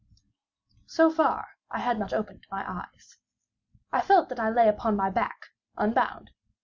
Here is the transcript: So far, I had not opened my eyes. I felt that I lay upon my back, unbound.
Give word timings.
So 0.87 1.11
far, 1.11 1.45
I 1.69 1.77
had 1.77 1.99
not 1.99 2.11
opened 2.11 2.47
my 2.49 2.65
eyes. 2.67 3.19
I 3.91 4.01
felt 4.01 4.29
that 4.29 4.39
I 4.39 4.49
lay 4.49 4.67
upon 4.67 4.95
my 4.95 5.11
back, 5.11 5.49
unbound. 5.77 6.31